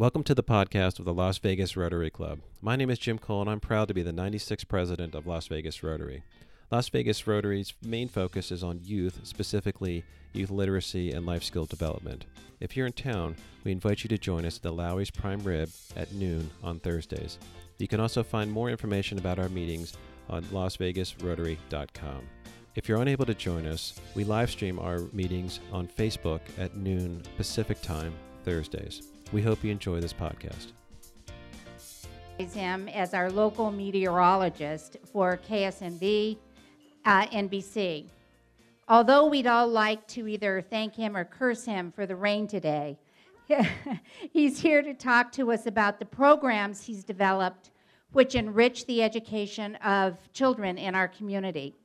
[0.00, 2.38] Welcome to the podcast of the Las Vegas Rotary Club.
[2.62, 5.46] My name is Jim Cole, and I'm proud to be the 96th president of Las
[5.48, 6.22] Vegas Rotary.
[6.70, 10.02] Las Vegas Rotary's main focus is on youth, specifically
[10.32, 12.24] youth literacy and life skill development.
[12.60, 15.68] If you're in town, we invite you to join us at the Lawry's Prime Rib
[15.94, 17.38] at noon on Thursdays.
[17.76, 19.92] You can also find more information about our meetings
[20.30, 22.22] on lasvegasrotary.com.
[22.74, 27.22] If you're unable to join us, we live stream our meetings on Facebook at noon
[27.36, 28.14] Pacific Time,
[28.46, 29.02] Thursdays.
[29.32, 30.72] We hope you enjoy this podcast.
[32.38, 36.38] him as our local meteorologist for KSNV,
[37.04, 38.06] uh, NBC.
[38.88, 42.98] Although we'd all like to either thank him or curse him for the rain today,
[44.32, 47.70] he's here to talk to us about the programs he's developed
[48.12, 51.76] which enrich the education of children in our community.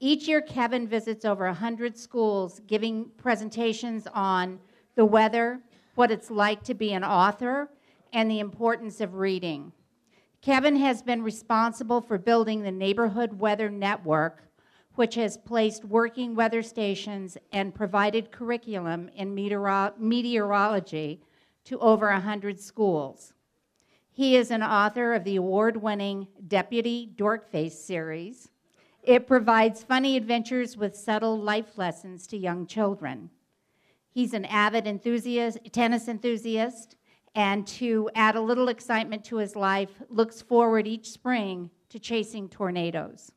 [0.00, 4.58] Each year, Kevin visits over 100 schools giving presentations on
[4.96, 5.60] the weather,
[5.94, 7.70] what it's like to be an author,
[8.12, 9.72] and the importance of reading.
[10.40, 14.42] Kevin has been responsible for building the Neighborhood Weather Network,
[14.96, 21.22] which has placed working weather stations and provided curriculum in meteoro- meteorology
[21.64, 23.32] to over 100 schools.
[24.10, 28.50] He is an author of the award winning Deputy Dorkface series.
[29.02, 33.30] It provides funny adventures with subtle life lessons to young children.
[34.12, 36.96] He's an avid enthusiast, tennis enthusiast,
[37.34, 42.48] and to add a little excitement to his life, looks forward each spring to chasing
[42.48, 43.32] tornadoes.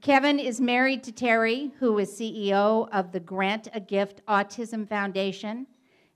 [0.00, 5.66] Kevin is married to Terry, who is CEO of the Grant a Gift Autism Foundation,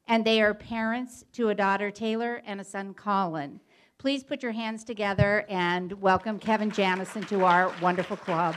[0.08, 3.60] and they are parents to a daughter, Taylor, and a son, Colin.
[3.98, 8.54] Please put your hands together and welcome Kevin Janison to our wonderful club.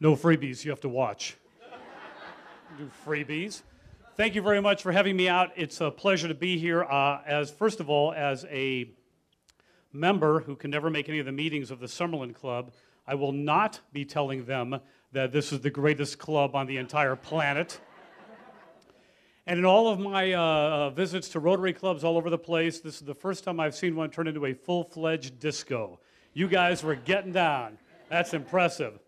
[0.00, 1.36] No freebies, you have to watch.
[2.78, 3.62] Do freebies.
[4.16, 5.50] Thank you very much for having me out.
[5.56, 6.84] It's a pleasure to be here.
[6.84, 8.90] Uh, as first of all, as a
[9.92, 12.70] member who can never make any of the meetings of the Summerlin Club,
[13.08, 14.78] I will not be telling them
[15.10, 17.80] that this is the greatest club on the entire planet.
[19.48, 22.78] And in all of my uh, uh visits to Rotary clubs all over the place,
[22.78, 25.98] this is the first time I've seen one turn into a full fledged disco.
[26.34, 27.78] You guys were getting down.
[28.08, 29.00] That's impressive.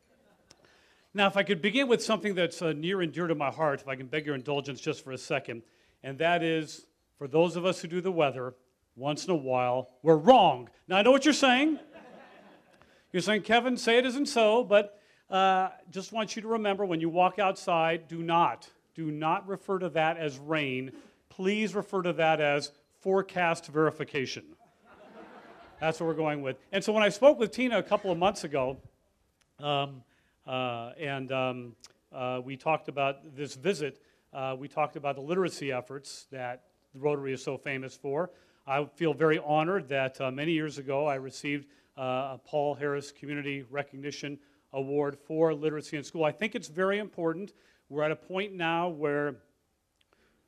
[1.13, 3.81] Now, if I could begin with something that's uh, near and dear to my heart,
[3.81, 5.63] if I can beg your indulgence just for a second,
[6.05, 6.87] and that is
[7.19, 8.55] for those of us who do the weather,
[8.95, 10.69] once in a while, we're wrong.
[10.87, 11.81] Now, I know what you're saying.
[13.13, 17.01] You're saying, Kevin, say it isn't so, but uh, just want you to remember when
[17.01, 20.93] you walk outside, do not, do not refer to that as rain.
[21.29, 24.45] Please refer to that as forecast verification.
[25.81, 26.57] That's what we're going with.
[26.71, 28.77] And so when I spoke with Tina a couple of months ago,
[29.59, 30.03] um,
[30.51, 31.77] and um,
[32.13, 34.03] uh, we talked about this visit.
[34.33, 38.31] Uh, we talked about the literacy efforts that the Rotary is so famous for.
[38.67, 41.67] I feel very honored that uh, many years ago I received
[41.97, 42.03] uh,
[42.35, 44.39] a Paul Harris Community Recognition
[44.73, 46.25] Award for literacy in school.
[46.25, 47.53] I think it's very important.
[47.89, 49.37] We're at a point now where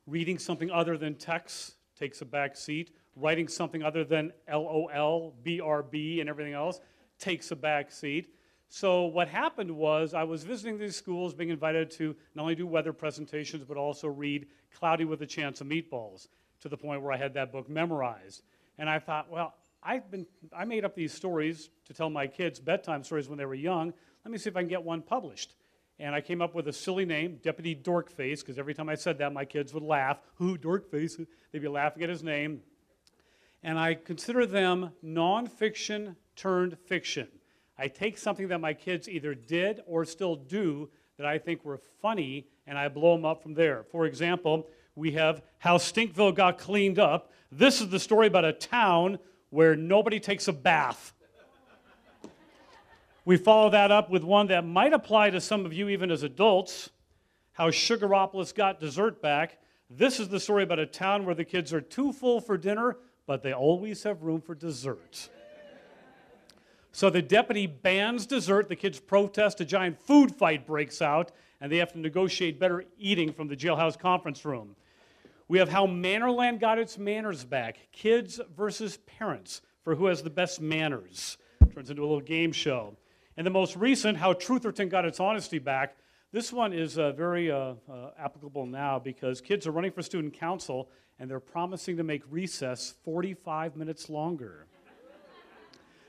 [0.06, 6.20] reading something other than text takes a back seat, writing something other than LOL, BRB,
[6.20, 6.80] and everything else
[7.18, 8.34] takes a back seat.
[8.74, 12.66] So what happened was I was visiting these schools, being invited to not only do
[12.66, 16.28] weather presentations, but also read Cloudy with a Chance of Meatballs,
[16.62, 18.44] to the point where I had that book memorized.
[18.78, 20.24] And I thought, well, I've been,
[20.56, 23.92] I made up these stories to tell my kids bedtime stories when they were young.
[24.24, 25.54] Let me see if I can get one published.
[25.98, 29.18] And I came up with a silly name, Deputy Dorkface, because every time I said
[29.18, 30.16] that, my kids would laugh.
[30.36, 31.26] Who, Dorkface?
[31.52, 32.62] They'd be laughing at his name.
[33.62, 37.28] And I consider them nonfiction turned fiction.
[37.78, 41.80] I take something that my kids either did or still do that I think were
[42.00, 43.84] funny, and I blow them up from there.
[43.90, 47.32] For example, we have How Stinkville Got Cleaned Up.
[47.50, 49.18] This is the story about a town
[49.50, 51.12] where nobody takes a bath.
[53.24, 56.22] We follow that up with one that might apply to some of you even as
[56.22, 56.90] adults
[57.52, 59.58] How Sugaropolis Got Dessert Back.
[59.88, 62.96] This is the story about a town where the kids are too full for dinner,
[63.26, 65.28] but they always have room for dessert.
[66.92, 68.68] So the deputy bans dessert.
[68.68, 69.60] The kids protest.
[69.60, 73.56] A giant food fight breaks out, and they have to negotiate better eating from the
[73.56, 74.76] jailhouse conference room.
[75.48, 80.30] We have how Manorland got its manners back kids versus parents for who has the
[80.30, 81.38] best manners.
[81.74, 82.94] Turns into a little game show.
[83.36, 85.96] And the most recent, how Trutherton got its honesty back.
[86.32, 90.34] This one is uh, very uh, uh, applicable now because kids are running for student
[90.34, 94.66] council and they're promising to make recess 45 minutes longer.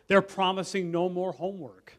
[0.08, 1.98] They're promising no more homework.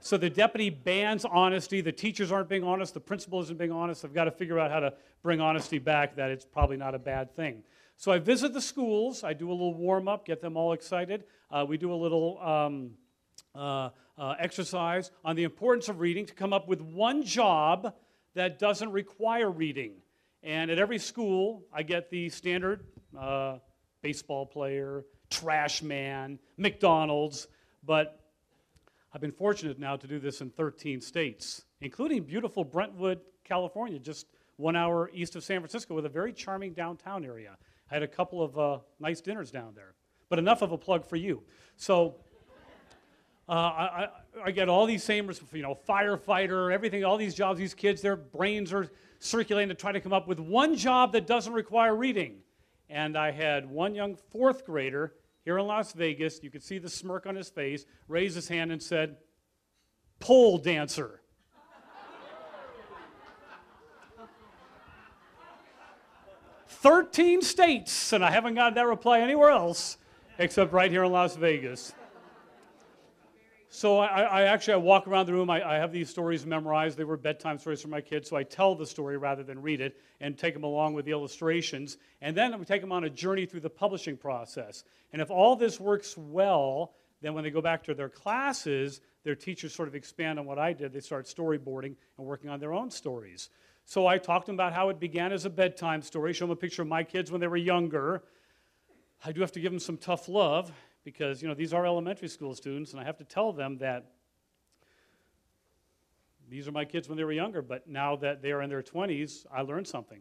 [0.00, 1.80] So the deputy bans honesty.
[1.80, 2.94] The teachers aren't being honest.
[2.94, 4.04] The principal isn't being honest.
[4.04, 6.98] I've got to figure out how to bring honesty back, that it's probably not a
[6.98, 7.62] bad thing.
[7.96, 9.22] So I visit the schools.
[9.22, 11.24] I do a little warm up, get them all excited.
[11.50, 12.90] Uh, we do a little um,
[13.54, 17.94] uh, uh, exercise on the importance of reading to come up with one job
[18.34, 19.92] that doesn't require reading.
[20.42, 22.84] And at every school, I get the standard
[23.16, 23.58] uh,
[24.02, 27.48] baseball player, trash man, McDonald's,
[27.84, 28.20] but
[29.14, 34.26] I've been fortunate now to do this in 13 states, including beautiful Brentwood, California, just
[34.56, 37.56] one hour east of San Francisco, with a very charming downtown area.
[37.90, 39.94] I had a couple of uh, nice dinners down there.
[40.28, 41.42] But enough of a plug for you.
[41.76, 42.14] So
[43.48, 44.08] uh, I,
[44.44, 48.16] I, get all these same, you know, firefighter, everything, all these jobs, these kids, their
[48.16, 52.36] brains are circulating to try to come up with one job that doesn't require reading.
[52.88, 55.14] And I had one young fourth grader
[55.44, 58.70] here in Las Vegas, you could see the smirk on his face, raised his hand
[58.70, 59.16] and said,
[60.20, 61.20] pole dancer.
[66.66, 69.98] Thirteen states, and I haven't got that reply anywhere else
[70.38, 71.92] except right here in Las Vegas.
[73.74, 75.48] So I, I, actually I walk around the room.
[75.48, 76.98] I, I, have these stories memorized.
[76.98, 79.80] They were bedtime stories for my kids, so I tell the story rather than read
[79.80, 81.96] it and take them along with the illustrations.
[82.20, 84.84] And then we take them on a journey through the publishing process.
[85.14, 86.92] And if all this works well,
[87.22, 90.58] then when they go back to their classes, their teachers sort of expand on what
[90.58, 90.92] I did.
[90.92, 93.48] They start storyboarding and working on their own stories.
[93.86, 96.52] So I talked to them about how it began as a bedtime story, show them
[96.52, 98.22] a picture of my kids when they were younger.
[99.24, 100.70] I do have to give them some tough love
[101.04, 104.12] because you know these are elementary school students, and I have to tell them that
[106.48, 108.82] these are my kids when they were younger, but now that they are in their
[108.82, 110.20] 20s, I learned something.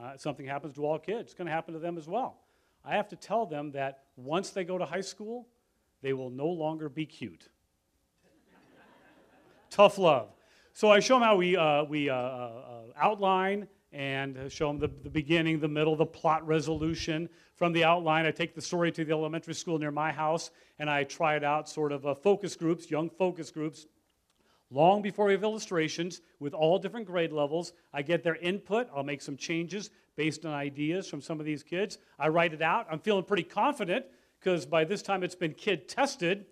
[0.00, 1.22] Uh, something happens to all kids.
[1.22, 2.38] It's going to happen to them as well.
[2.84, 5.48] I have to tell them that once they go to high school,
[6.02, 7.48] they will no longer be cute.
[9.70, 10.28] Tough love.
[10.74, 14.90] So I show them how we, uh, we uh, uh outline and show them the,
[15.04, 17.28] the beginning, the middle, the plot resolution.
[17.54, 20.50] From the outline, I take the story to the elementary school near my house
[20.80, 23.86] and I try it out, sort of uh, focus groups, young focus groups.
[24.70, 28.88] Long before we have illustrations with all different grade levels, I get their input.
[28.94, 31.98] I'll make some changes based on ideas from some of these kids.
[32.18, 32.88] I write it out.
[32.90, 34.06] I'm feeling pretty confident
[34.40, 36.46] because by this time it's been kid tested.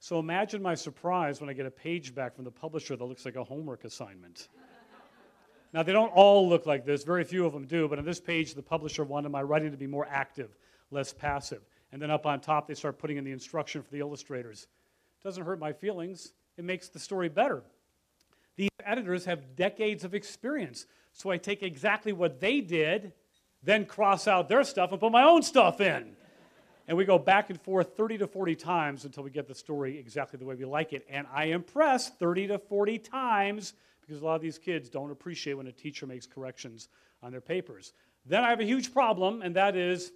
[0.00, 3.24] So imagine my surprise when I get a page back from the publisher that looks
[3.24, 4.48] like a homework assignment.
[5.74, 8.20] Now, they don't all look like this, very few of them do, but on this
[8.20, 10.56] page, the publisher wanted my writing to be more active,
[10.92, 11.62] less passive.
[11.90, 14.68] And then up on top, they start putting in the instruction for the illustrators.
[15.18, 17.64] It doesn't hurt my feelings, it makes the story better.
[18.54, 23.12] These editors have decades of experience, so I take exactly what they did,
[23.60, 26.14] then cross out their stuff and put my own stuff in.
[26.86, 29.98] And we go back and forth 30 to 40 times until we get the story
[29.98, 31.04] exactly the way we like it.
[31.10, 33.72] And I impress 30 to 40 times
[34.06, 36.88] because a lot of these kids don't appreciate when a teacher makes corrections
[37.22, 37.92] on their papers.
[38.26, 40.12] Then I have a huge problem, and that is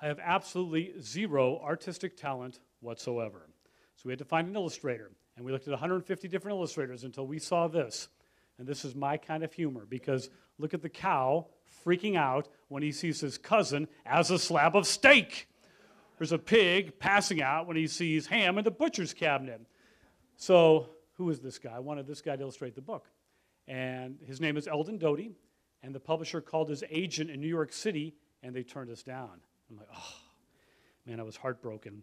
[0.00, 3.48] I have absolutely zero artistic talent whatsoever.
[3.96, 7.26] So we had to find an illustrator, and we looked at 150 different illustrators until
[7.26, 8.08] we saw this.
[8.58, 11.46] And this is my kind of humor because look at the cow
[11.84, 15.48] freaking out when he sees his cousin as a slab of steak.
[16.18, 19.60] There's a pig passing out when he sees ham in the butcher's cabinet.
[20.36, 21.72] So who is this guy?
[21.74, 23.10] I wanted this guy to illustrate the book.
[23.66, 25.32] And his name is Eldon Doty,
[25.82, 29.40] and the publisher called his agent in New York City, and they turned us down.
[29.68, 30.14] I'm like, oh,
[31.04, 32.02] man, I was heartbroken.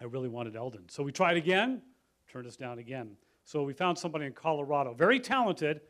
[0.00, 0.88] I really wanted Eldon.
[0.88, 1.82] So we tried again,
[2.30, 3.16] turned us down again.
[3.44, 5.80] So we found somebody in Colorado, very talented.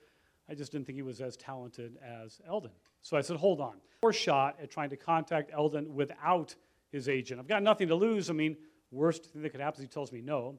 [0.49, 2.71] I just didn't think he was as talented as Eldon.
[3.03, 3.75] So I said, hold on.
[4.01, 6.55] Poor shot at trying to contact Eldon without
[6.91, 7.41] his agent.
[7.41, 8.31] I've got nothing to lose.
[8.31, 8.57] I mean,
[8.91, 10.59] worst thing that could happen is he tells me no.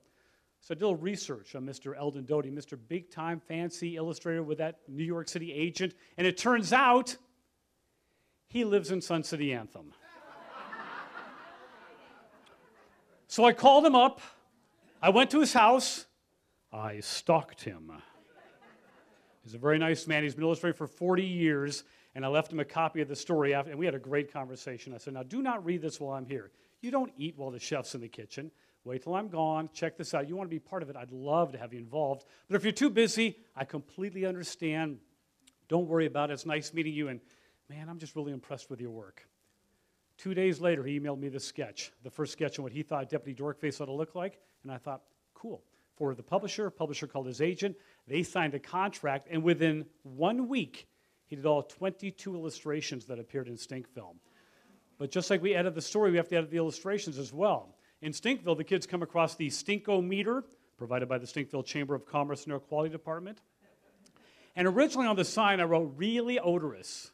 [0.64, 1.94] So I did a little research on Mr.
[1.98, 2.80] Eldon Doty, Mr.
[2.88, 7.18] Big Time Fancy Illustrator with that New York City agent, and it turns out
[8.48, 9.92] he lives in Sun City Anthem.
[13.28, 14.22] so I called him up.
[15.02, 16.06] I went to his house.
[16.72, 17.92] I stalked him.
[19.44, 20.24] He's a very nice man.
[20.24, 21.84] He's been illustrating for 40 years,
[22.16, 24.32] and I left him a copy of the story, after, and we had a great
[24.32, 24.94] conversation.
[24.94, 26.52] I said, Now, do not read this while I'm here.
[26.80, 28.50] You don't eat while the chef's in the kitchen.
[28.86, 29.70] Wait till I'm gone.
[29.74, 30.28] Check this out.
[30.28, 30.96] You want to be part of it.
[30.96, 32.26] I'd love to have you involved.
[32.50, 34.98] But if you're too busy, I completely understand.
[35.70, 36.34] Don't worry about it.
[36.34, 37.08] It's nice meeting you.
[37.08, 37.22] And
[37.70, 39.26] man, I'm just really impressed with your work.
[40.18, 43.10] Two days later, he emailed me this sketch, the first sketch on what he thought
[43.10, 44.40] Deputy Dorkface ought to look like.
[44.64, 45.02] And I thought,
[45.34, 45.64] cool.
[45.96, 47.76] For the publisher, publisher called his agent.
[48.08, 49.28] They signed a contract.
[49.32, 50.88] And within one week,
[51.28, 54.16] he did all 22 illustrations that appeared in Stinkville.
[54.98, 57.76] But just like we edit the story, we have to edit the illustrations as well.
[58.04, 60.44] In Stinkville, the kids come across the stinkometer,
[60.78, 63.40] provided by the Stinkville Chamber of Commerce and Air Quality Department.
[64.58, 67.12] And originally on the sign, I wrote really odorous.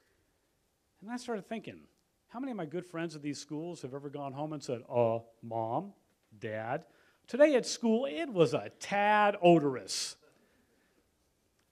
[1.03, 1.81] And I started thinking,
[2.29, 4.81] how many of my good friends at these schools have ever gone home and said,
[4.91, 5.93] uh, mom,
[6.39, 6.85] dad,
[7.27, 10.15] today at school it was a tad odorous?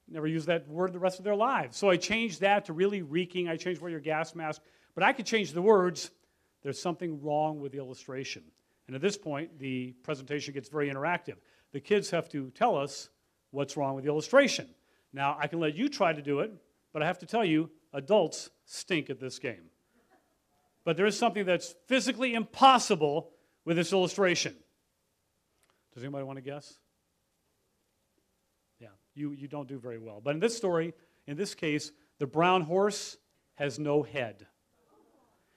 [0.07, 1.75] Never used that word the rest of their lives.
[1.75, 3.49] So I changed that to really reeking.
[3.49, 4.61] I changed wear your gas mask.
[4.93, 6.11] But I could change the words.
[6.61, 8.43] There's something wrong with the illustration.
[8.87, 11.35] And at this point, the presentation gets very interactive.
[11.73, 13.09] The kids have to tell us
[13.51, 14.67] what's wrong with the illustration.
[15.13, 16.51] Now, I can let you try to do it,
[16.93, 19.69] but I have to tell you, adults stink at this game.
[20.85, 23.31] But there is something that's physically impossible
[23.65, 24.55] with this illustration.
[25.93, 26.77] Does anybody want to guess?
[28.79, 30.21] Yeah, you, you don't do very well.
[30.23, 30.93] But in this story,
[31.25, 33.17] in this case, the brown horse
[33.55, 34.47] has no head.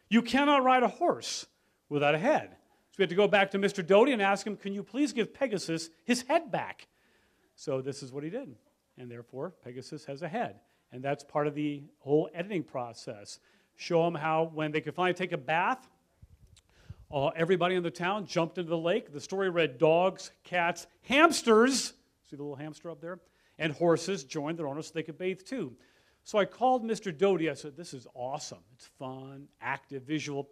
[0.09, 1.47] You cannot ride a horse
[1.89, 2.57] without a head.
[2.91, 3.87] So we had to go back to Mr.
[3.87, 6.89] Doty and ask him, Can you please give Pegasus his head back?
[7.55, 8.57] So this is what he did.
[8.99, 10.57] And therefore, Pegasus has a head.
[10.93, 13.39] And that's part of the whole editing process.
[13.77, 15.89] Show them how, when they could finally take a bath,
[17.13, 19.13] uh, everybody in the town jumped into the lake.
[19.13, 21.95] The story read dogs, cats, hamsters,
[22.29, 23.21] see the little hamster up there?
[23.59, 25.77] And horses joined their owners so they could bathe too.
[26.25, 27.17] So I called Mr.
[27.17, 27.51] Doty.
[27.51, 28.63] I said, This is awesome.
[28.75, 30.49] It's fun, active, visual.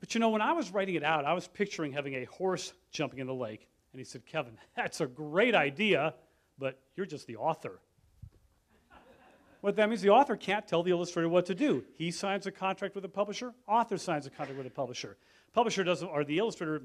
[0.00, 2.72] But you know, when I was writing it out, I was picturing having a horse
[2.90, 3.68] jumping in the lake.
[3.92, 6.14] And he said, Kevin, that's a great idea,
[6.58, 7.80] but you're just the author.
[9.60, 11.84] what that means, the author can't tell the illustrator what to do.
[11.94, 15.16] He signs a contract with a publisher, author signs a contract with a publisher.
[15.52, 16.82] Publisher doesn't, or the illustrator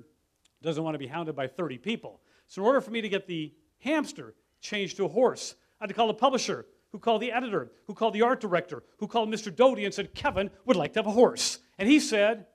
[0.62, 2.22] doesn't want to be hounded by 30 people.
[2.48, 5.89] So in order for me to get the hamster changed to a horse, I had
[5.89, 9.29] to call the publisher, who called the editor, who called the art director, who called
[9.29, 9.53] Mr.
[9.53, 11.60] Doty and said, Kevin would like to have a horse.
[11.77, 12.46] And he said,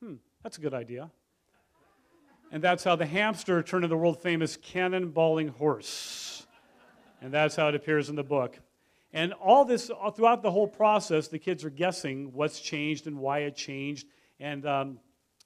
[0.00, 1.10] hmm, that's a good idea.
[2.50, 6.46] And that's how the hamster turned into the world famous cannonballing horse.
[7.20, 8.58] And that's how it appears in the book.
[9.12, 13.40] And all this, throughout the whole process, the kids are guessing what's changed and why
[13.40, 14.06] it changed.
[14.38, 14.98] And um,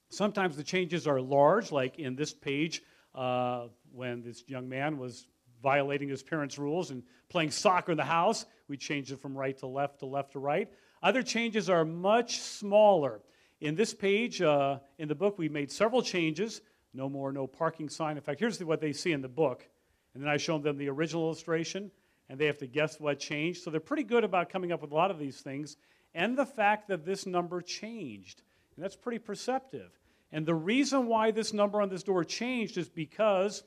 [0.09, 2.81] sometimes the changes are large, like in this page,
[3.15, 5.27] uh, when this young man was
[5.61, 8.45] violating his parents' rules and playing soccer in the house.
[8.67, 10.69] We changed it from right to left to left to right.
[11.01, 13.21] Other changes are much smaller.
[13.63, 16.59] In this page, uh, in the book, we made several changes.
[16.93, 18.17] No more, no parking sign.
[18.17, 19.65] In fact, here's what they see in the book.
[20.13, 21.89] And then I show them the original illustration,
[22.27, 23.63] and they have to guess what changed.
[23.63, 25.77] So they're pretty good about coming up with a lot of these things.
[26.13, 28.41] And the fact that this number changed.
[28.75, 29.97] And that's pretty perceptive.
[30.33, 33.63] And the reason why this number on this door changed is because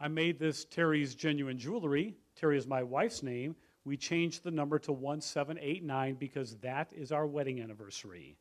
[0.00, 2.16] I made this Terry's Genuine Jewelry.
[2.36, 3.54] Terry is my wife's name.
[3.84, 8.38] We changed the number to 1789 because that is our wedding anniversary.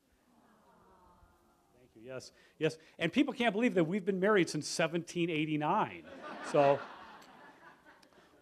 [2.05, 2.77] Yes, yes.
[2.99, 6.03] And people can't believe that we've been married since 1789.
[6.51, 6.79] so,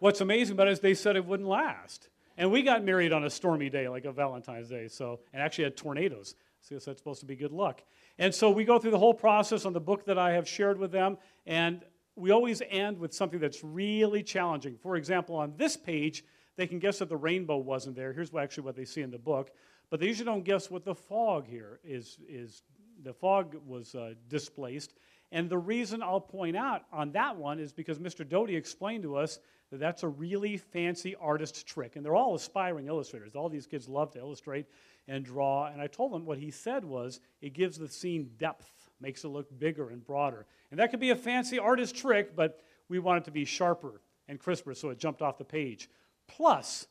[0.00, 2.08] what's amazing about it is they said it wouldn't last.
[2.36, 5.64] And we got married on a stormy day, like a Valentine's Day, so, and actually
[5.64, 6.34] had tornadoes.
[6.60, 7.82] So that's supposed to be good luck.
[8.18, 10.78] And so we go through the whole process on the book that I have shared
[10.78, 11.82] with them, and
[12.16, 14.76] we always end with something that's really challenging.
[14.76, 16.24] For example, on this page,
[16.56, 18.12] they can guess that the rainbow wasn't there.
[18.12, 19.50] Here's actually what they see in the book.
[19.90, 22.62] But they usually don't guess what the fog here is, is
[23.02, 24.94] the fog was uh, displaced.
[25.32, 28.28] And the reason I'll point out on that one is because Mr.
[28.28, 31.96] Doty explained to us that that's a really fancy artist trick.
[31.96, 33.34] And they're all aspiring illustrators.
[33.34, 34.66] All these kids love to illustrate
[35.08, 35.66] and draw.
[35.66, 39.28] And I told them what he said was it gives the scene depth, makes it
[39.28, 40.46] look bigger and broader.
[40.70, 44.00] And that could be a fancy artist trick, but we want it to be sharper
[44.28, 45.90] and crisper so it jumped off the page.
[46.28, 46.86] Plus,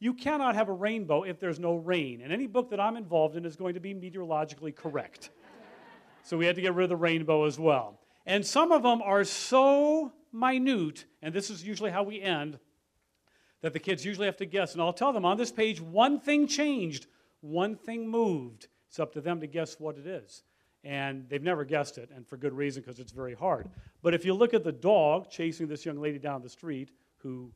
[0.00, 2.20] you cannot have a rainbow if there's no rain.
[2.22, 5.30] And any book that I'm involved in is going to be meteorologically correct.
[6.28, 8.00] So we had to get rid of the rainbow as well.
[8.26, 12.58] And some of them are so minute, and this is usually how we end,
[13.62, 14.74] that the kids usually have to guess.
[14.74, 17.06] And I'll tell them on this page, one thing changed,
[17.40, 18.68] one thing moved.
[18.88, 20.42] It's up to them to guess what it is.
[20.84, 23.70] And they've never guessed it, and for good reason, because it's very hard.
[24.02, 27.50] But if you look at the dog chasing this young lady down the street who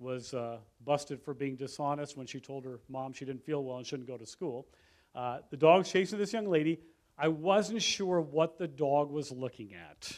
[0.00, 3.76] was uh, busted for being dishonest when she told her mom she didn't feel well
[3.76, 4.66] and shouldn't go to school.
[5.14, 6.80] Uh, the dog's chasing this young lady.
[7.22, 10.12] I wasn't sure what the dog was looking at.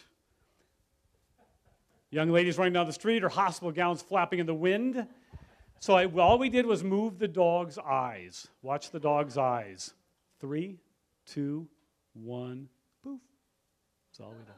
[2.10, 5.06] Young ladies running down the street, or hospital gown's flapping in the wind.
[5.80, 8.48] So I, all we did was move the dog's eyes.
[8.62, 9.92] Watch the dog's eyes.
[10.40, 10.78] Three,
[11.26, 11.68] two,
[12.14, 12.70] one,
[13.02, 13.20] poof.
[14.08, 14.54] That's all we did.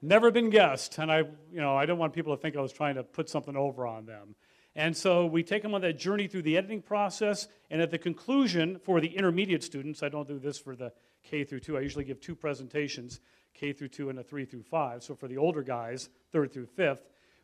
[0.00, 2.72] Never been guessed, and I, you know, I don't want people to think I was
[2.72, 4.36] trying to put something over on them.
[4.74, 7.98] And so we take them on that journey through the editing process, and at the
[7.98, 10.92] conclusion, for the intermediate students, I don't do this for the
[11.28, 13.20] K through 2, I usually give two presentations.
[13.54, 15.02] K through 2 and a 3 through 5.
[15.02, 17.00] So for the older guys, 3rd through 5th,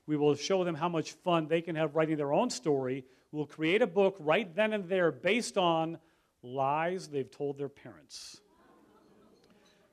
[0.06, 3.04] we will show them how much fun they can have writing their own story.
[3.30, 5.98] We'll create a book right then and there based on
[6.42, 8.40] lies they've told their parents.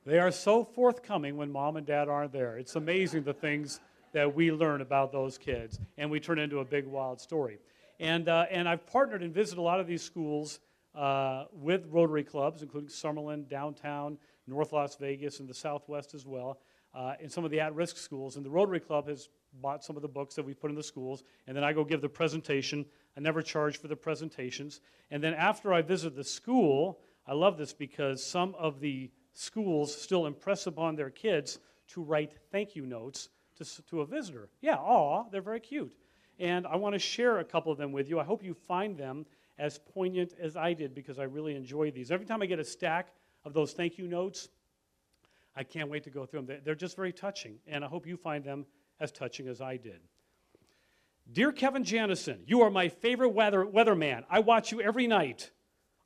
[0.05, 2.57] They are so forthcoming when mom and dad aren't there.
[2.57, 3.79] It's amazing the things
[4.13, 7.59] that we learn about those kids, and we turn into a big, wild story.
[7.99, 10.59] And, uh, and I've partnered and visited a lot of these schools
[10.95, 14.17] uh, with Rotary clubs, including Summerlin, downtown,
[14.47, 16.59] North Las Vegas, and the Southwest as well,
[16.93, 18.35] uh, and some of the at risk schools.
[18.35, 19.29] And the Rotary Club has
[19.61, 21.83] bought some of the books that we put in the schools, and then I go
[21.83, 22.85] give the presentation.
[23.15, 24.81] I never charge for the presentations.
[25.11, 29.95] And then after I visit the school, I love this because some of the schools
[29.95, 34.49] still impress upon their kids to write thank you notes to, to a visitor.
[34.61, 35.93] Yeah, aw, they're very cute.
[36.39, 38.19] And I want to share a couple of them with you.
[38.19, 39.25] I hope you find them
[39.59, 42.11] as poignant as I did because I really enjoy these.
[42.11, 43.09] Every time I get a stack
[43.43, 44.47] of those thank you notes,
[45.55, 46.61] I can't wait to go through them.
[46.63, 48.65] They're just very touching, and I hope you find them
[48.99, 49.99] as touching as I did.
[51.31, 54.23] Dear Kevin Janison, you are my favorite weather, weatherman.
[54.29, 55.51] I watch you every night.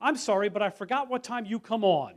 [0.02, 2.16] I'm sorry, but I forgot what time you come on.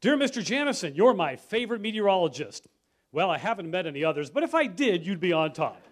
[0.00, 0.44] Dear Mr.
[0.44, 2.66] Janison, you're my favorite meteorologist.
[3.14, 5.82] Well, I haven't met any others, but if I did, you'd be on top.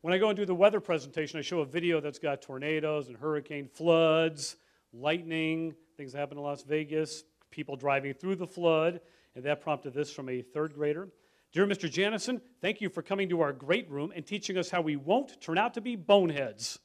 [0.00, 3.08] when I go and do the weather presentation, I show a video that's got tornadoes
[3.08, 4.54] and hurricane floods,
[4.92, 9.00] lightning, things that happen in Las Vegas, people driving through the flood,
[9.34, 11.08] and that prompted this from a third grader.
[11.50, 11.90] Dear Mr.
[11.90, 15.40] Janison, thank you for coming to our great room and teaching us how we won't
[15.40, 16.78] turn out to be boneheads.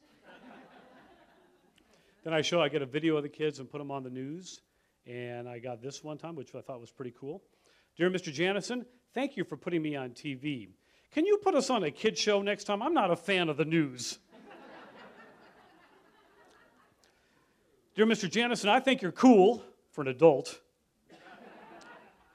[2.23, 4.09] then I show, I get a video of the kids and put them on the
[4.09, 4.61] news.
[5.05, 7.43] And I got this one time, which I thought was pretty cool.
[7.99, 8.33] Dear Mr.
[8.33, 10.69] Janison, thank you for putting me on TV.
[11.11, 12.81] Can you put us on a kid show next time?
[12.81, 14.19] I'm not a fan of the news.
[17.95, 18.29] Dear Mr.
[18.29, 20.61] Janison, I think you're cool for an adult.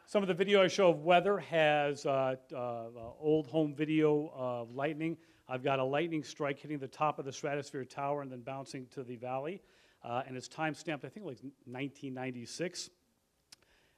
[0.04, 4.30] Some of the video I show of weather has uh, uh, uh, old home video
[4.36, 5.16] of lightning.
[5.48, 8.86] I've got a lightning strike hitting the top of the stratosphere tower and then bouncing
[8.92, 9.62] to the valley.
[10.04, 12.90] Uh, and it's time stamped, I think, like 1996.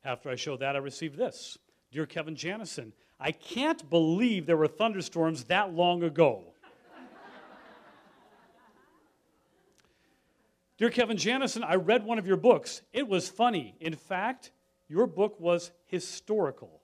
[0.07, 1.59] After I showed that, I received this
[1.90, 6.45] Dear Kevin Janison, I can't believe there were thunderstorms that long ago.
[10.79, 12.83] Dear Kevin Janison, I read one of your books.
[12.92, 13.75] It was funny.
[13.81, 14.53] In fact,
[14.88, 16.83] your book was historical.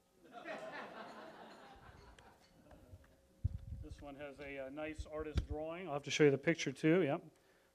[3.84, 5.86] this one has a, a, nice artist drawing.
[5.86, 7.02] I'll have to show you the picture too.
[7.02, 7.22] Yep.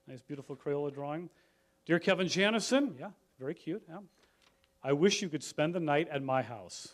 [0.08, 1.30] Nice, beautiful Crayola drawing.
[1.86, 3.84] Dear Kevin Janison, yeah, very cute.
[3.88, 4.00] Yeah.
[4.84, 6.94] I wish you could spend the night at my house.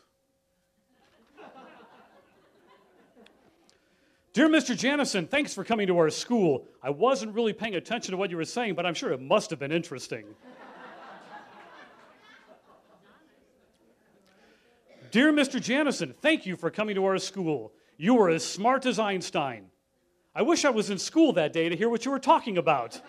[4.33, 4.75] Dear Mr.
[4.75, 6.65] Janison, thanks for coming to our school.
[6.81, 9.51] I wasn't really paying attention to what you were saying, but I'm sure it must
[9.51, 10.25] have been interesting.
[15.11, 15.61] Dear Mr.
[15.61, 17.73] Janison, thank you for coming to our school.
[17.97, 19.65] You were as smart as Einstein.
[20.33, 22.99] I wish I was in school that day to hear what you were talking about.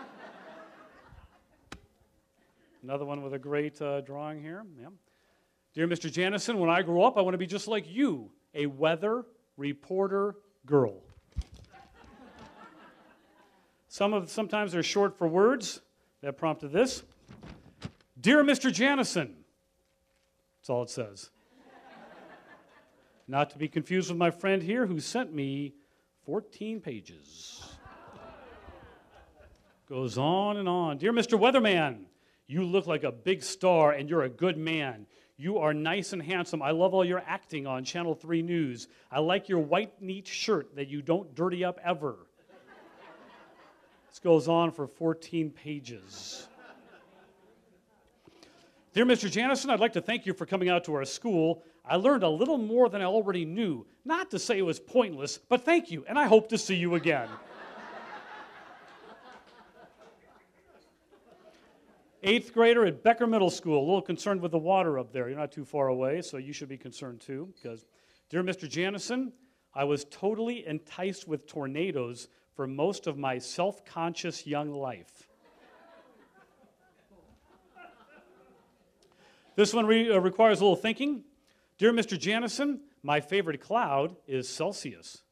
[2.85, 4.63] Another one with a great uh, drawing here.
[4.79, 4.89] Yeah.
[5.73, 6.13] Dear Mr.
[6.13, 9.25] Janison, when I grow up, I want to be just like you, a weather
[9.57, 11.01] reporter girl.
[13.89, 15.81] Some of, sometimes they're short for words.
[16.21, 17.03] That prompted this.
[18.21, 18.71] Dear Mr.
[18.71, 19.33] Janison.
[20.59, 21.31] That's all it says.
[23.27, 25.73] Not to be confused with my friend here who sent me
[26.27, 27.65] 14 pages.
[29.89, 30.99] Goes on and on.
[30.99, 31.41] Dear Mr.
[31.41, 32.05] Weatherman,
[32.47, 35.07] you look like a big star and you're a good man.
[35.37, 36.63] You are nice and handsome.
[36.63, 38.89] I love all your acting on Channel 3 News.
[39.11, 42.17] I like your white, neat shirt that you don't dirty up ever.
[44.11, 46.47] This goes on for 14 pages.
[48.93, 49.29] Dear Mr.
[49.29, 51.65] Janison, I'd like to thank you for coming out to our school.
[51.85, 53.85] I learned a little more than I already knew.
[54.05, 56.95] Not to say it was pointless, but thank you, and I hope to see you
[56.95, 57.29] again.
[62.27, 65.29] Eighth grader at Becker Middle School, a little concerned with the water up there.
[65.29, 67.53] You're not too far away, so you should be concerned too.
[67.55, 67.85] Because,
[68.31, 68.67] dear Mr.
[68.67, 69.33] Janison,
[69.75, 75.29] I was totally enticed with tornadoes for most of my self conscious young life.
[79.55, 81.25] this one re- uh, requires a little thinking.
[81.77, 82.19] Dear Mr.
[82.19, 85.24] Janison, my favorite cloud is Celsius.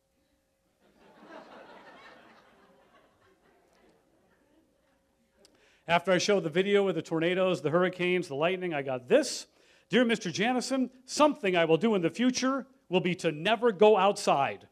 [5.93, 9.47] After I showed the video with the tornadoes, the hurricanes, the lightning, I got this.
[9.91, 10.33] Dear Mr.
[10.33, 14.67] Janison, something I will do in the future will be to never go outside.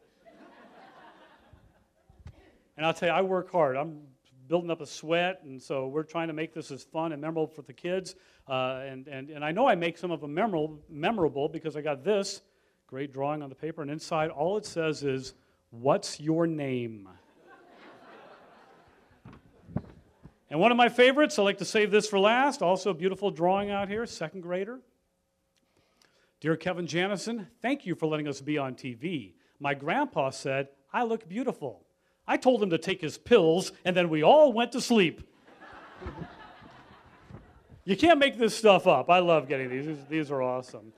[2.75, 3.77] And I'll tell you, I work hard.
[3.77, 3.99] I'm
[4.47, 7.45] building up a sweat, and so we're trying to make this as fun and memorable
[7.45, 8.15] for the kids.
[8.49, 11.81] Uh, and, and, and I know I make some of them memorable, memorable because I
[11.81, 12.41] got this
[12.87, 15.35] great drawing on the paper, and inside all it says is,
[15.69, 17.07] What's your name?
[20.51, 23.31] And one of my favorites, I like to save this for last, also a beautiful
[23.31, 24.79] drawing out here, second grader.
[26.39, 29.33] Dear Kevin Janison, thank you for letting us be on TV.
[29.59, 31.85] My grandpa said, I look beautiful.
[32.27, 35.21] I told him to take his pills, and then we all went to sleep.
[37.85, 39.09] you can't make this stuff up.
[39.09, 39.97] I love getting these.
[40.09, 40.93] These are awesome.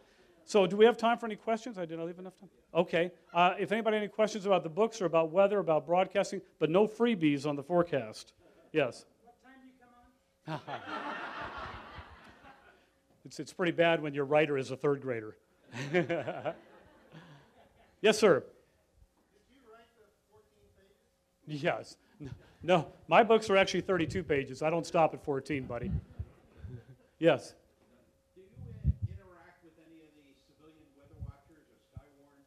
[0.45, 1.77] So, do we have time for any questions?
[1.77, 2.49] I didn't leave enough time.
[2.73, 3.11] Okay.
[3.33, 6.85] Uh, if anybody any questions about the books or about weather, about broadcasting, but no
[6.85, 8.33] freebies on the forecast.
[8.73, 9.05] Yes.
[9.23, 10.05] What time do you come on?
[13.25, 15.36] it's, it's pretty bad when your writer is a third grader.
[18.01, 18.43] yes, sir.
[21.45, 21.97] Yes.
[22.65, 24.62] No, my books are actually 32 pages.
[24.62, 25.91] I don't stop at 14, buddy.
[27.19, 27.56] yes.
[28.36, 32.39] Do you uh, interact with any of the civilian weather watchers or Skywarn?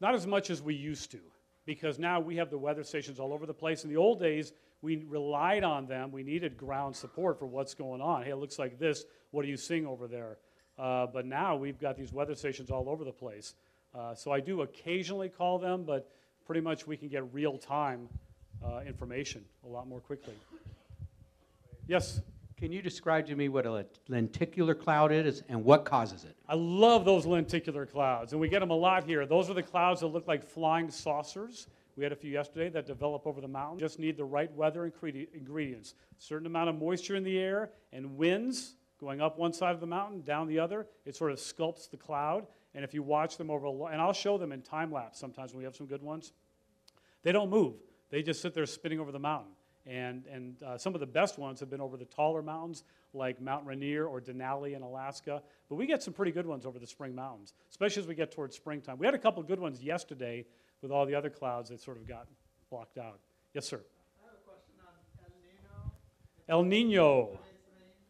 [0.00, 1.20] Not as much as we used to,
[1.64, 3.84] because now we have the weather stations all over the place.
[3.84, 6.10] In the old days, we relied on them.
[6.10, 8.24] We needed ground support for what's going on.
[8.24, 9.04] Hey, it looks like this.
[9.30, 10.38] What are you seeing over there?
[10.78, 13.54] Uh, but now we've got these weather stations all over the place.
[13.94, 16.10] Uh, so I do occasionally call them, but
[16.46, 18.08] pretty much we can get real time
[18.64, 20.34] uh, information a lot more quickly.
[21.86, 22.20] Yes?
[22.62, 26.36] Can you describe to me what a lenticular cloud is and what causes it?
[26.48, 29.26] I love those lenticular clouds, and we get them a lot here.
[29.26, 31.66] Those are the clouds that look like flying saucers.
[31.96, 33.80] We had a few yesterday that develop over the mountain.
[33.80, 35.94] Just need the right weather ingredients.
[36.18, 39.86] Certain amount of moisture in the air and winds going up one side of the
[39.88, 40.86] mountain, down the other.
[41.04, 42.46] It sort of sculpts the cloud.
[42.76, 45.58] And if you watch them over, and I'll show them in time lapse sometimes when
[45.58, 46.32] we have some good ones,
[47.24, 47.74] they don't move.
[48.10, 49.50] They just sit there spinning over the mountain.
[49.84, 53.40] And, and uh, some of the best ones have been over the taller mountains, like
[53.40, 55.42] Mount Rainier or Denali in Alaska.
[55.68, 58.30] But we get some pretty good ones over the spring mountains, especially as we get
[58.30, 58.98] towards springtime.
[58.98, 60.46] We had a couple good ones yesterday
[60.82, 62.28] with all the other clouds that sort of got
[62.70, 63.18] blocked out.
[63.54, 63.80] Yes, sir.
[64.22, 64.94] I have a question on
[66.48, 67.28] El Nino.
[67.28, 67.38] El Nino.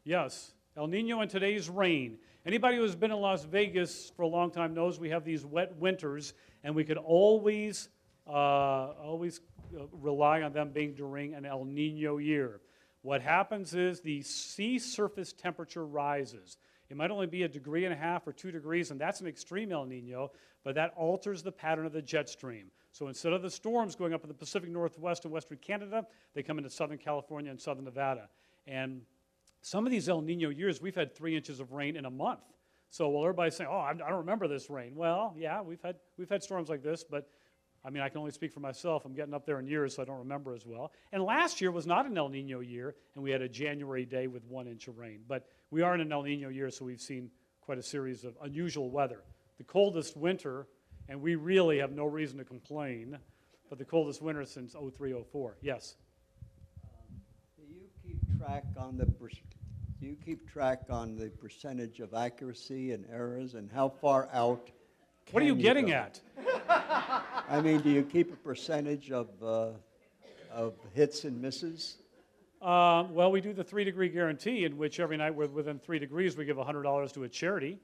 [0.04, 0.52] Yes.
[0.76, 2.18] El Nino and today's rain.
[2.44, 5.76] Anybody who's been in Las Vegas for a long time knows we have these wet
[5.76, 7.88] winters, and we could always,
[8.26, 9.40] uh, always
[9.74, 12.60] Uh, rely on them being during an El Nino year.
[13.02, 16.58] What happens is the sea surface temperature rises.
[16.90, 19.26] It might only be a degree and a half or two degrees, and that's an
[19.26, 20.30] extreme El Nino,
[20.62, 22.70] but that alters the pattern of the jet stream.
[22.92, 26.42] So instead of the storms going up in the Pacific Northwest and Western Canada, they
[26.42, 28.28] come into Southern California and Southern Nevada.
[28.66, 29.02] And
[29.62, 32.42] some of these El Nino years, we've had three inches of rain in a month.
[32.90, 36.28] So while everybody's saying, "Oh, I don't remember this rain," well, yeah, we've had we've
[36.28, 37.26] had storms like this, but
[37.84, 39.04] I mean, I can only speak for myself.
[39.04, 40.92] I'm getting up there in years, so I don't remember as well.
[41.12, 44.28] And last year was not an El Nino year, and we had a January day
[44.28, 45.20] with one inch of rain.
[45.26, 48.36] But we are in an El Nino year, so we've seen quite a series of
[48.42, 49.22] unusual weather.
[49.58, 50.68] The coldest winter,
[51.08, 53.18] and we really have no reason to complain,
[53.68, 55.56] but the coldest winter since 0304.
[55.60, 55.96] Yes.
[56.84, 57.20] Um,
[57.56, 59.06] do you keep track on the
[60.02, 64.68] do you keep track on the percentage of accuracy and errors and how far out?
[65.30, 65.92] What are you, you getting go?
[65.92, 66.20] at?
[67.48, 69.70] I mean, do you keep a percentage of, uh,
[70.52, 71.96] of hits and misses?
[72.60, 75.98] Uh, well, we do the three degree guarantee, in which every night we're within three
[75.98, 77.78] degrees, we give $100 to a charity.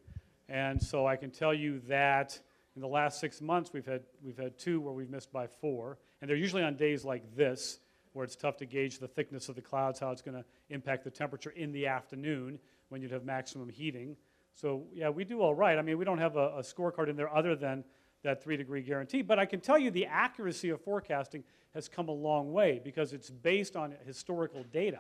[0.48, 2.38] And so I can tell you that
[2.76, 5.98] in the last six months, we've had, we've had two where we've missed by four.
[6.20, 7.80] And they're usually on days like this
[8.12, 11.04] where it's tough to gauge the thickness of the clouds, how it's going to impact
[11.04, 14.16] the temperature in the afternoon when you'd have maximum heating.
[14.60, 15.78] So, yeah, we do all right.
[15.78, 17.84] I mean, we don't have a, a scorecard in there other than
[18.24, 19.22] that three degree guarantee.
[19.22, 21.44] But I can tell you the accuracy of forecasting
[21.74, 24.98] has come a long way because it's based on historical data.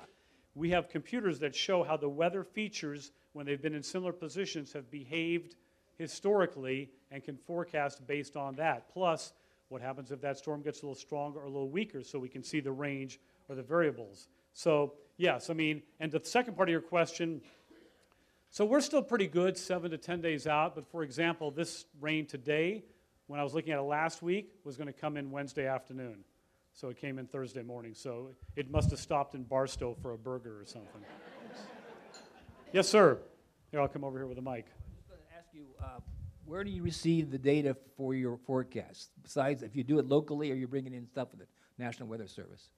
[0.54, 4.72] We have computers that show how the weather features, when they've been in similar positions,
[4.74, 5.56] have behaved
[5.96, 8.88] historically and can forecast based on that.
[8.92, 9.32] Plus,
[9.70, 12.28] what happens if that storm gets a little stronger or a little weaker so we
[12.28, 13.18] can see the range
[13.48, 14.28] or the variables?
[14.52, 17.40] So, yes, I mean, and the second part of your question,
[18.50, 20.74] so we're still pretty good, seven to 10 days out.
[20.74, 22.84] But for example, this rain today,
[23.26, 26.24] when I was looking at it last week, was going to come in Wednesday afternoon.
[26.72, 27.92] So it came in Thursday morning.
[27.94, 31.02] So it must have stopped in Barstow for a burger or something.
[32.72, 33.18] yes, sir.
[33.70, 34.66] Here, I'll come over here with a mic.
[34.66, 36.00] I was just going to ask you, uh,
[36.46, 39.10] where do you receive the data for your forecast?
[39.22, 42.26] Besides, if you do it locally, or you're bringing in stuff with the National Weather
[42.26, 42.70] Service?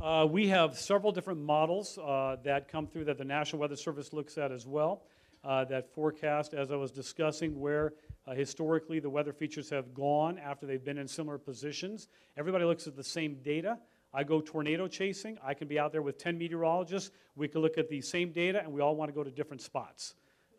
[0.00, 4.14] Uh, we have several different models uh, that come through that the National Weather Service
[4.14, 5.02] looks at as well.
[5.44, 7.92] Uh, that forecast, as I was discussing, where
[8.26, 12.08] uh, historically the weather features have gone after they've been in similar positions.
[12.38, 13.78] Everybody looks at the same data.
[14.14, 15.36] I go tornado chasing.
[15.44, 17.10] I can be out there with 10 meteorologists.
[17.36, 19.60] We can look at the same data, and we all want to go to different
[19.60, 20.14] spots.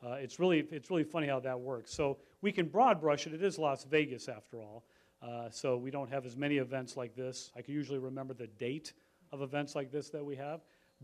[0.05, 1.91] Uh, it's, really, it's really funny how that works.
[1.93, 3.33] So we can broad brush it.
[3.33, 4.83] It is Las Vegas, after all.
[5.21, 7.51] Uh, so we don't have as many events like this.
[7.55, 8.93] I can usually remember the date
[9.31, 10.61] of events like this that we have.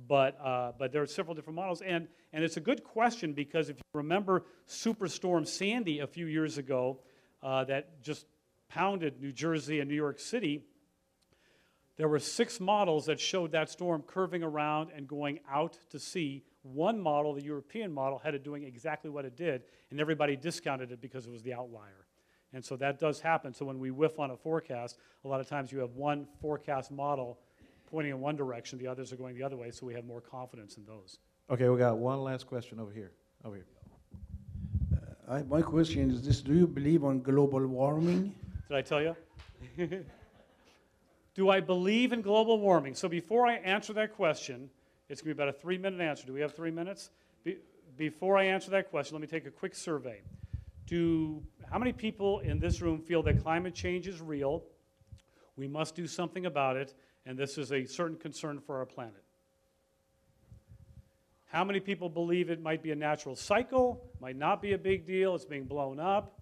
[0.07, 1.81] But, uh, but there are several different models.
[1.81, 6.57] And, and it's a good question because if you remember Superstorm Sandy a few years
[6.57, 6.99] ago
[7.41, 8.25] uh, that just
[8.69, 10.61] pounded New Jersey and New York City,
[11.97, 16.43] there were six models that showed that storm curving around and going out to sea.
[16.61, 20.91] One model, the European model, had it doing exactly what it did, and everybody discounted
[20.91, 22.05] it because it was the outlier.
[22.53, 23.53] And so that does happen.
[23.53, 26.91] So when we whiff on a forecast, a lot of times you have one forecast
[26.91, 27.39] model
[27.87, 30.21] pointing in one direction, the others are going the other way, so we have more
[30.21, 31.19] confidence in those.
[31.49, 33.11] Okay, we got one last question over here.
[33.43, 33.65] Over here.
[34.93, 38.33] Uh, I, my question is this: Do you believe on global warming?
[38.67, 39.15] Did I tell you?
[41.35, 42.95] Do I believe in global warming?
[42.95, 44.69] So before I answer that question,
[45.07, 46.25] it's going to be about a three minute answer.
[46.25, 47.11] Do we have three minutes?
[47.43, 47.57] Be,
[47.95, 50.21] before I answer that question, let me take a quick survey.
[50.87, 54.63] Do how many people in this room feel that climate change is real?
[55.55, 56.93] We must do something about it,
[57.27, 59.23] and this is a certain concern for our planet.
[61.45, 65.05] How many people believe it might be a natural cycle, might not be a big
[65.05, 66.39] deal, it's being blown up?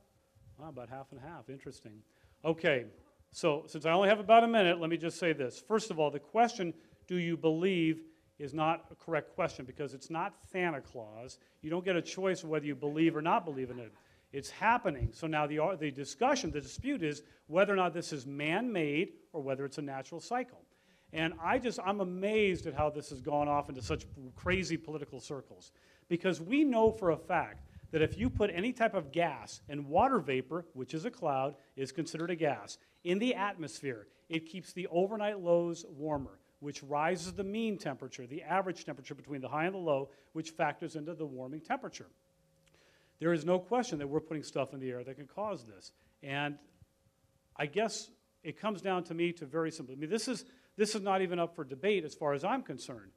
[0.57, 1.49] Well, about half and half.
[1.49, 2.01] Interesting.
[2.43, 2.85] Okay,
[3.31, 5.61] so since I only have about a minute, let me just say this.
[5.67, 6.73] First of all, the question,
[7.07, 8.01] do you believe,
[8.37, 11.39] is not a correct question because it's not Santa Claus.
[11.61, 13.93] You don't get a choice whether you believe or not believe in it.
[14.33, 15.09] It's happening.
[15.13, 19.13] So now the, the discussion, the dispute is whether or not this is man made
[19.31, 20.61] or whether it's a natural cycle.
[21.15, 25.21] And I just, I'm amazed at how this has gone off into such crazy political
[25.21, 25.71] circles.
[26.09, 29.87] Because we know for a fact that if you put any type of gas, and
[29.87, 34.73] water vapor, which is a cloud, is considered a gas, in the atmosphere, it keeps
[34.73, 39.67] the overnight lows warmer, which rises the mean temperature, the average temperature between the high
[39.67, 42.07] and the low, which factors into the warming temperature.
[43.19, 45.93] There is no question that we're putting stuff in the air that can cause this.
[46.21, 46.57] And
[47.55, 48.09] I guess
[48.43, 49.95] it comes down to me to very simply.
[49.95, 50.43] I mean, this is,
[50.77, 53.11] this is not even up for debate as far as I'm concerned.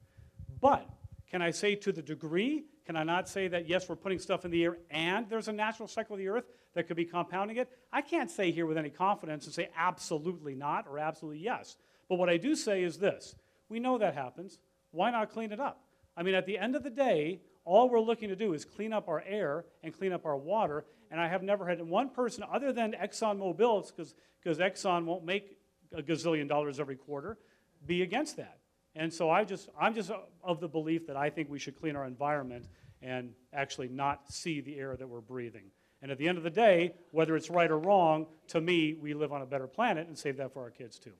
[0.61, 0.87] But
[1.29, 4.45] can I say to the degree, can I not say that, yes, we're putting stuff
[4.45, 7.57] in the air and there's a natural cycle of the earth that could be compounding
[7.57, 7.69] it?
[7.91, 11.77] I can't say here with any confidence and say absolutely not or absolutely yes.
[12.07, 13.35] But what I do say is this
[13.69, 14.57] we know that happens.
[14.91, 15.81] Why not clean it up?
[16.17, 18.91] I mean, at the end of the day, all we're looking to do is clean
[18.91, 20.85] up our air and clean up our water.
[21.11, 25.57] And I have never had one person, other than ExxonMobil, because Exxon won't make
[25.95, 27.37] a gazillion dollars every quarter,
[27.85, 28.59] be against that.
[28.95, 30.11] And so I just, I'm just
[30.43, 32.65] of the belief that I think we should clean our environment
[33.01, 35.71] and actually not see the air that we're breathing.
[36.01, 39.13] And at the end of the day, whether it's right or wrong, to me, we
[39.13, 41.11] live on a better planet and save that for our kids too.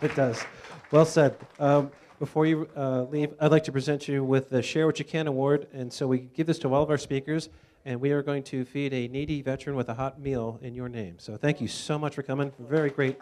[0.02, 0.44] it does.
[0.90, 1.36] Well said.
[1.58, 5.04] Um, before you uh, leave, I'd like to present you with the Share What You
[5.04, 5.66] Can award.
[5.72, 7.48] And so we give this to all of our speakers,
[7.84, 10.88] and we are going to feed a needy veteran with a hot meal in your
[10.88, 11.18] name.
[11.18, 12.52] So thank you so much for coming.
[12.58, 13.18] Very great.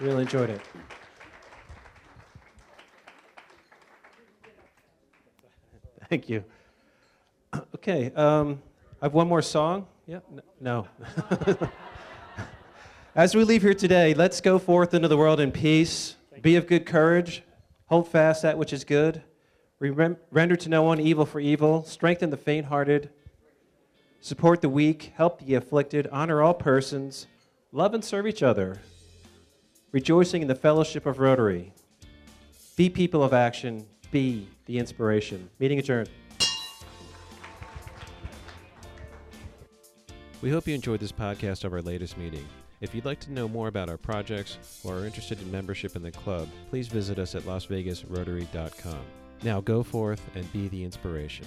[0.00, 0.60] Really enjoyed it.
[6.08, 6.44] Thank you.
[7.74, 8.60] Okay, um,
[9.00, 9.86] I have one more song.
[10.06, 10.18] Yeah,
[10.60, 10.88] no.
[13.14, 16.16] As we leave here today, let's go forth into the world in peace.
[16.42, 17.44] Be of good courage.
[17.86, 19.22] Hold fast that which is good.
[19.78, 21.84] Render to no one evil for evil.
[21.84, 23.10] Strengthen the faint hearted.
[24.26, 25.12] Support the weak.
[25.14, 26.08] Help the afflicted.
[26.10, 27.28] Honor all persons.
[27.70, 28.80] Love and serve each other.
[29.92, 31.72] Rejoicing in the fellowship of Rotary.
[32.74, 33.86] Be people of action.
[34.10, 35.48] Be the inspiration.
[35.60, 36.10] Meeting adjourned.
[40.42, 42.48] We hope you enjoyed this podcast of our latest meeting.
[42.80, 46.02] If you'd like to know more about our projects or are interested in membership in
[46.02, 49.04] the club, please visit us at lasvegasrotary.com.
[49.44, 51.46] Now go forth and be the inspiration.